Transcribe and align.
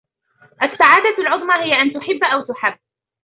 السعادة 0.63 1.15
العظمى 1.19 1.53
هي 1.53 1.81
أن 1.81 1.93
تُحِب 1.93 2.23
أو 2.23 2.41
تُحَب. 2.41 2.79